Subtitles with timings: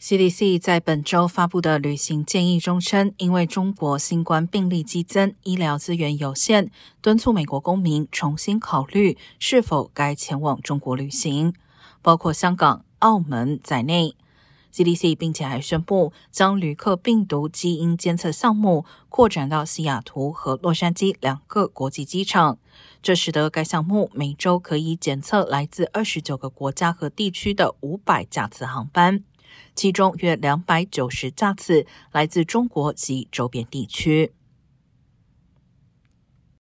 [0.00, 6.70] CDC 在本周发布的旅行建议中称，因为中国新冠病例激增，医疗资源有限，
[7.02, 11.52] 敦促美国公民重新考虑是否该前往中国旅行，
[12.00, 14.14] 包括香港、澳门在内。
[14.72, 22.58] CDC 并且还宣布，将旅客病毒基因监测项目扩展到西雅图和洛杉矶两个国际机场，
[23.02, 29.24] 这使得该项目每周可以检测来自二十九个国家和地区的五百架次航班。
[29.74, 34.32] 其中约两百九十架次来自中国及周边地区。